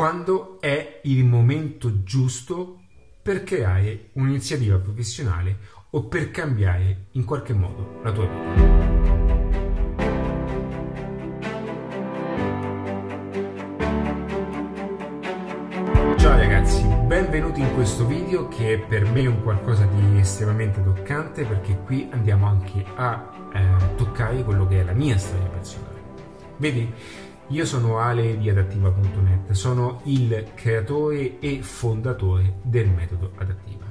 [0.00, 2.78] quando è il momento giusto
[3.20, 5.58] per creare un'iniziativa professionale
[5.90, 8.78] o per cambiare in qualche modo la tua vita.
[16.16, 21.44] Ciao ragazzi, benvenuti in questo video che è per me un qualcosa di estremamente toccante
[21.44, 26.00] perché qui andiamo anche a eh, toccare quello che è la mia storia personale.
[26.56, 26.90] Vedi,
[27.50, 33.86] io sono Ale di adattiva.net, sono il creatore e fondatore del metodo Adattiva.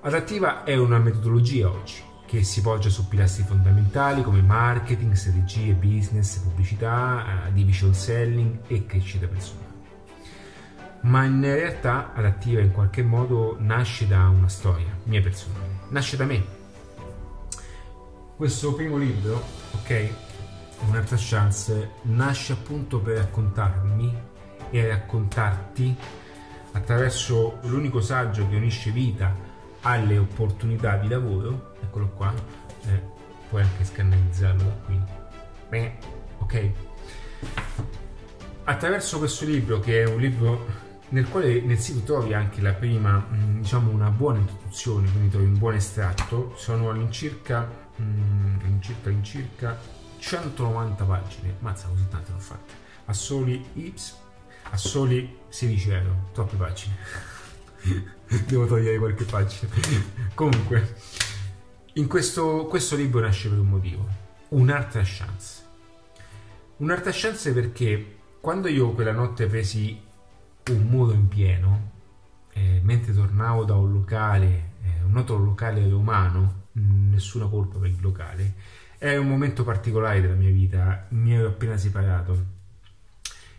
[0.00, 6.38] Adattiva è una metodologia oggi che si poggia su pilastri fondamentali come marketing, strategie, business,
[6.38, 9.66] pubblicità, eh, division selling e crescita personale.
[11.02, 16.24] Ma in realtà Adattiva in qualche modo nasce da una storia mia personale, nasce da
[16.24, 16.44] me.
[18.36, 19.42] Questo primo libro,
[19.74, 20.27] ok,
[20.86, 21.90] un'altra chance.
[22.02, 24.16] Nasce appunto per raccontarmi
[24.70, 25.96] e raccontarti
[26.72, 29.34] attraverso l'unico saggio che unisce vita
[29.82, 32.32] alle opportunità di lavoro, eccolo qua,
[32.86, 33.02] eh,
[33.48, 35.00] puoi anche scannerizzarlo da qui,
[35.68, 35.92] Beh,
[36.38, 36.70] ok?
[38.64, 43.26] Attraverso questo libro, che è un libro nel quale nel sito trovi anche la prima,
[43.30, 47.66] mm, diciamo una buona introduzione, quindi trovi un buon estratto, sono all'incirca,
[48.00, 49.78] mm, all'incirca, all'incirca
[50.18, 52.72] 190 pagine, mazza così tante l'ho fatte,
[53.06, 54.16] a soli, ips,
[54.70, 56.96] a soli 16 euro, troppe pagine.
[58.46, 59.72] Devo togliere qualche pagina.
[60.34, 60.96] Comunque,
[61.94, 64.06] in questo, questo libro nasce per un motivo,
[64.48, 65.62] un'altra chance.
[66.78, 70.00] Un'altra chance perché quando io quella notte presi
[70.70, 71.90] un muro in pieno,
[72.52, 77.98] eh, mentre tornavo da un locale, eh, un noto locale romano, nessuna colpa per il
[78.00, 78.54] locale,
[78.98, 82.56] è un momento particolare della mia vita, mi ero appena separato,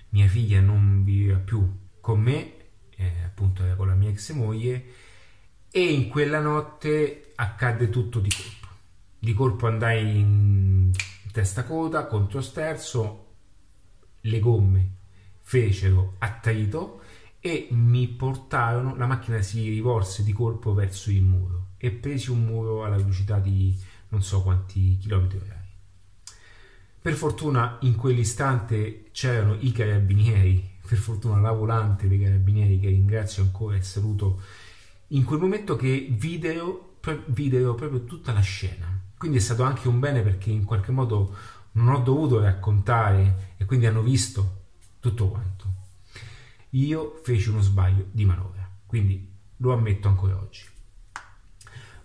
[0.09, 1.65] mia figlia non viveva più
[2.01, 2.53] con me,
[2.95, 4.85] eh, appunto era con la mia ex moglie,
[5.71, 8.67] e in quella notte accadde tutto di colpo.
[9.17, 10.91] Di colpo andai in
[11.31, 13.27] testa coda, contro sterzo,
[14.21, 14.89] le gomme
[15.41, 17.01] fecero attrito
[17.39, 22.43] e mi portarono, la macchina si rivolse di colpo verso il muro e presi un
[22.43, 23.73] muro alla velocità di
[24.09, 25.67] non so quanti chilometri orari.
[27.01, 33.43] Per fortuna in quell'istante c'erano i carabinieri, per fortuna la volante dei carabinieri che ringrazio
[33.43, 34.41] ancora e saluto,
[35.07, 36.97] in quel momento che videro,
[37.27, 38.99] videro proprio tutta la scena.
[39.17, 41.35] Quindi è stato anche un bene perché in qualche modo
[41.73, 44.63] non ho dovuto raccontare e quindi hanno visto
[44.99, 45.67] tutto quanto.
[46.71, 49.27] Io feci uno sbaglio di manovra, quindi
[49.57, 50.65] lo ammetto ancora oggi.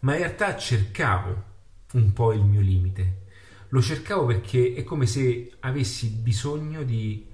[0.01, 1.53] Ma in realtà cercavo
[1.94, 3.22] un po' il mio limite.
[3.69, 7.27] Lo cercavo perché è come se avessi bisogno di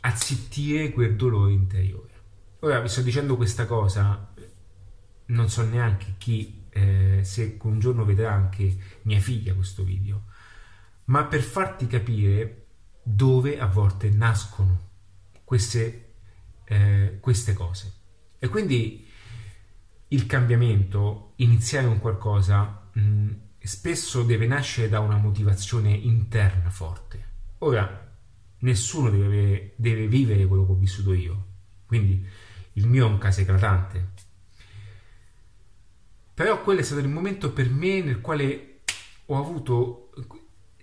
[0.00, 2.08] azzittire quel dolore interiore.
[2.60, 4.32] Ora vi sto dicendo questa cosa,
[5.26, 10.24] non so neanche chi, eh, se un giorno vedrà anche mia figlia questo video,
[11.06, 12.66] ma per farti capire
[13.02, 14.88] dove a volte nascono
[15.44, 16.12] queste,
[16.64, 17.94] eh, queste cose.
[18.38, 19.08] E quindi
[20.12, 27.28] il cambiamento, iniziare un qualcosa, mh, mm, spesso deve nascere da una motivazione interna forte.
[27.58, 28.08] Ora,
[28.60, 31.44] nessuno deve, deve vivere quello che ho vissuto io,
[31.86, 32.26] quindi
[32.74, 34.08] il mio è un caso eclatante.
[36.34, 38.80] Però quello è stato il momento per me nel quale
[39.26, 40.10] ho avuto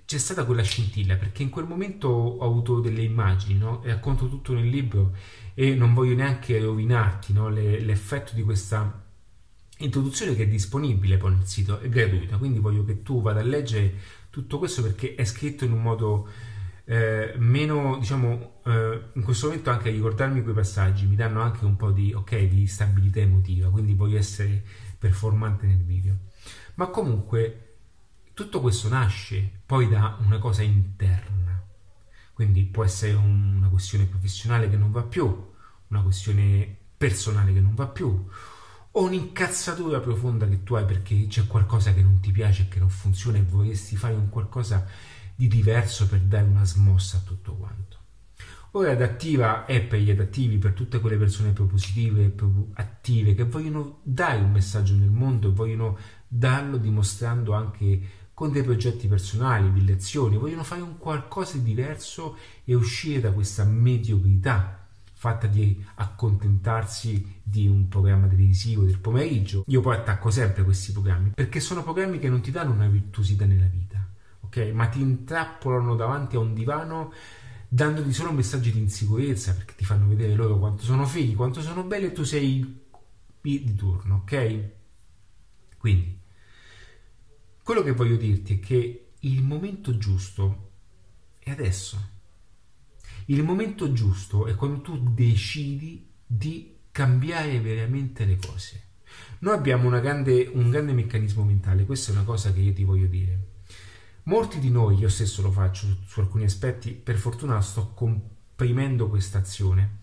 [0.05, 3.81] c'è stata quella scintilla perché in quel momento ho avuto delle immagini, no?
[3.83, 5.13] Racconto tutto nel libro
[5.53, 7.49] e non voglio neanche rovinarti no?
[7.49, 9.06] Le, l'effetto di questa
[9.77, 13.43] introduzione che è disponibile poi nel sito, è gratuita, quindi voglio che tu vada a
[13.43, 13.93] leggere
[14.29, 16.29] tutto questo perché è scritto in un modo
[16.85, 21.75] eh, meno, diciamo, eh, in questo momento anche ricordarmi quei passaggi mi danno anche un
[21.75, 24.63] po' di, ok, di stabilità emotiva, quindi voglio essere
[24.97, 26.17] performante nel video.
[26.75, 27.63] Ma comunque
[28.33, 31.61] tutto questo nasce poi da una cosa interna,
[32.33, 35.25] quindi può essere una questione professionale che non va più,
[35.87, 38.27] una questione personale che non va più,
[38.97, 42.79] o un'incazzatura profonda che tu hai perché c'è qualcosa che non ti piace e che
[42.79, 44.87] non funziona e vorresti fare un qualcosa
[45.35, 47.97] di diverso per dare una smossa a tutto quanto.
[48.71, 52.33] Ora adattiva è per gli adattivi, per tutte quelle persone propositive,
[52.73, 55.97] attive, che vogliono dare un messaggio nel mondo e vogliono
[56.27, 58.01] darlo dimostrando anche
[58.33, 63.31] con dei progetti personali, di lezioni, vogliono fare un qualcosa di diverso e uscire da
[63.31, 64.86] questa mediocrità
[65.19, 69.63] fatta di accontentarsi di un programma televisivo del pomeriggio.
[69.65, 73.45] Io poi attacco sempre questi programmi perché sono programmi che non ti danno una virtuosità
[73.45, 74.07] nella vita,
[74.41, 74.57] ok?
[74.75, 77.11] Ma ti intrappolano davanti a un divano
[77.67, 81.83] dandoti solo messaggi di insicurezza perché ti fanno vedere loro quanto sono fighi, quanto sono
[81.83, 82.85] belli e tu sei
[83.41, 84.69] di turno, ok?
[85.79, 86.19] Quindi,
[87.63, 90.69] quello che voglio dirti è che il momento giusto
[91.39, 92.16] è adesso.
[93.29, 98.83] Il momento giusto è quando tu decidi di cambiare veramente le cose.
[99.39, 103.07] Noi abbiamo grande, un grande meccanismo mentale, questa è una cosa che io ti voglio
[103.07, 103.39] dire.
[104.23, 109.09] Molti di noi, io stesso lo faccio su, su alcuni aspetti, per fortuna sto comprimendo
[109.09, 109.99] questa azione,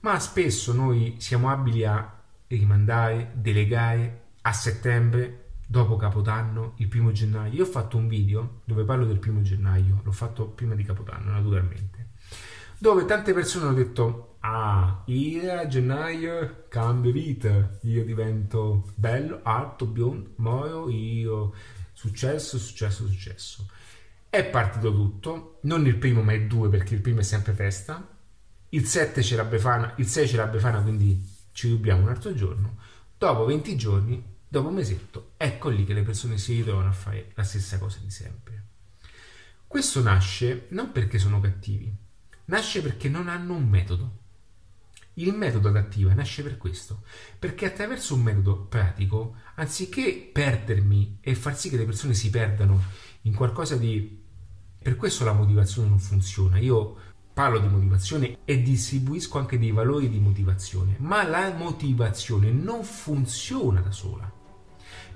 [0.00, 7.54] ma spesso noi siamo abili a rimandare, delegare a settembre, dopo Capodanno, il primo gennaio.
[7.54, 11.30] Io ho fatto un video dove parlo del primo gennaio, l'ho fatto prima di Capodanno,
[11.30, 12.07] naturalmente,
[12.78, 19.86] dove tante persone hanno detto, ah, io a gennaio cambio vita, io divento bello, alto,
[19.86, 21.52] biondo, muoio, io
[21.92, 23.66] successo, successo, successo.
[24.30, 28.16] È partito tutto, non il primo ma il due perché il primo è sempre festa,
[28.70, 32.34] il 7 c'è la Befana, il 6 c'è la Befana quindi ci dobbiamo un altro
[32.34, 32.76] giorno,
[33.16, 37.32] dopo 20 giorni, dopo un mesetto, ecco lì che le persone si ritrovano a fare
[37.34, 38.66] la stessa cosa di sempre.
[39.66, 41.92] Questo nasce non perché sono cattivi,
[42.48, 44.16] nasce perché non hanno un metodo.
[45.14, 47.02] Il metodo adattiva nasce per questo,
[47.38, 52.82] perché attraverso un metodo pratico, anziché perdermi e far sì che le persone si perdano
[53.22, 54.26] in qualcosa di...
[54.80, 56.58] Per questo la motivazione non funziona.
[56.58, 56.96] Io
[57.34, 63.80] parlo di motivazione e distribuisco anche dei valori di motivazione, ma la motivazione non funziona
[63.80, 64.32] da sola,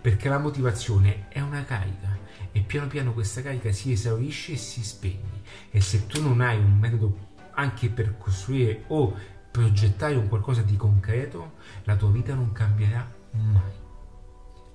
[0.01, 2.22] perché la motivazione è una carica
[2.53, 5.41] e piano piano questa carica si esaurisce e si spegne
[5.71, 9.15] e se tu non hai un metodo anche per costruire o
[9.51, 11.53] progettare un qualcosa di concreto,
[11.85, 13.81] la tua vita non cambierà mai.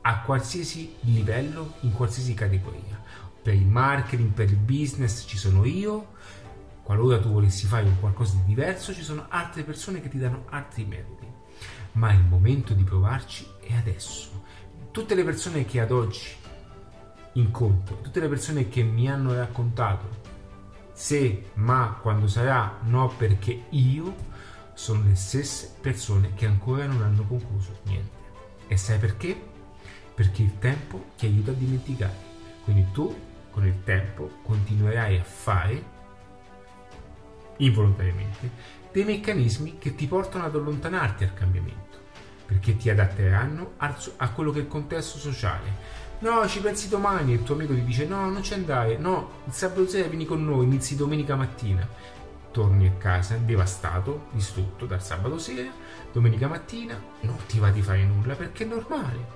[0.01, 3.01] A qualsiasi livello, in qualsiasi categoria.
[3.41, 6.13] Per il marketing, per il business ci sono io,
[6.83, 10.85] qualora tu volessi fare qualcosa di diverso, ci sono altre persone che ti danno altri
[10.85, 11.25] metodi.
[11.93, 14.43] Ma il momento di provarci è adesso.
[14.91, 16.27] Tutte le persone che ad oggi
[17.39, 20.25] incontro, tutte le persone che mi hanno raccontato
[20.97, 24.15] se, ma, quando sarà, no perché io,
[24.73, 28.15] sono le stesse persone che ancora non hanno concluso niente.
[28.67, 29.39] E sai perché?
[30.15, 32.15] Perché il tempo ti aiuta a dimenticare.
[32.63, 33.15] Quindi tu
[33.51, 35.83] con il tempo continuerai a fare
[37.57, 38.49] involontariamente
[38.91, 41.97] dei meccanismi che ti portano ad allontanarti al cambiamento,
[42.45, 47.33] perché ti adatteranno a quello che è il contesto sociale, No, ci pensi domani.
[47.33, 48.97] il tuo amico ti dice: No, non ci andare.
[48.97, 51.87] No, il sabato sera vieni con noi, inizi domenica mattina.
[52.51, 55.69] Torni a casa devastato, distrutto dal sabato sera,
[56.11, 59.35] domenica mattina non ti va di fare nulla perché è normale.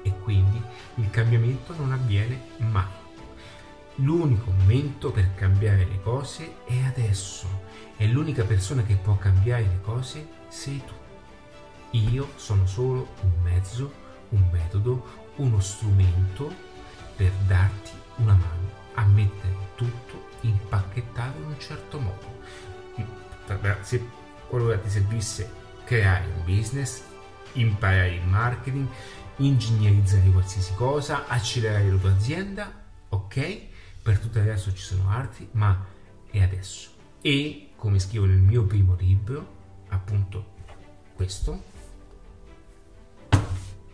[0.00, 0.62] E quindi
[0.94, 3.04] il cambiamento non avviene mai.
[3.96, 7.64] L'unico momento per cambiare le cose è adesso.
[7.98, 10.94] E l'unica persona che può cambiare le cose sei tu.
[11.98, 13.92] Io sono solo un mezzo,
[14.30, 16.52] un metodo, uno strumento
[17.16, 22.34] per darti una mano a mettere tutto impacchettato in un certo modo.
[23.82, 24.04] Se
[24.48, 25.50] qualora ti servisse
[25.84, 27.02] creare un business,
[27.52, 28.88] imparare il marketing,
[29.36, 32.72] ingegnerizzare qualsiasi cosa, accelerare la tua azienda,
[33.08, 33.60] ok?
[34.02, 35.84] Per tutto il resto ci sono altri, ma
[36.30, 36.90] è adesso.
[37.20, 39.54] E come scrivo nel mio primo libro,
[39.88, 40.54] appunto
[41.14, 41.74] questo,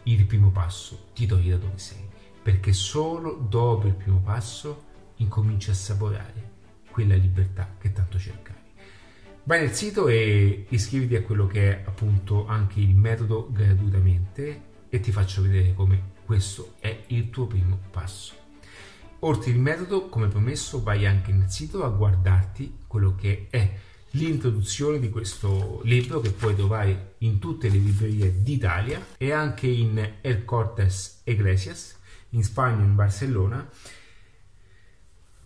[0.04, 2.08] il primo passo ti togli da dove sei,
[2.42, 4.84] perché solo dopo il primo passo
[5.16, 6.50] incominci a saporare
[6.90, 8.60] quella libertà che tanto cercavi.
[9.44, 15.00] Vai nel sito e iscriviti a quello che è appunto anche il metodo gratuitamente e
[15.00, 18.34] ti faccio vedere come questo è il tuo primo passo.
[19.20, 23.78] Oltre il metodo, come promesso, vai anche nel sito a guardarti quello che è
[24.12, 30.14] l'introduzione di questo libro che puoi trovare in tutte le librerie d'Italia e anche in
[30.20, 31.98] El Cortes Iglesias
[32.30, 33.68] in Spagna, in Barcellona,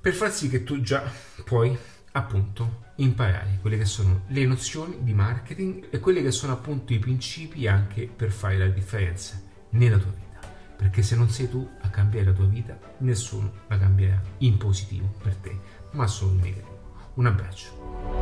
[0.01, 1.11] per far sì che tu già
[1.45, 1.77] puoi
[2.13, 6.99] appunto imparare quelle che sono le nozioni di marketing e quelli che sono appunto i
[6.99, 10.25] principi anche per fare la differenza nella tua vita.
[10.77, 15.13] Perché se non sei tu a cambiare la tua vita, nessuno la cambierà in positivo
[15.23, 15.59] per te,
[15.93, 16.75] ma solo in negativo.
[17.15, 18.16] Un abbraccio.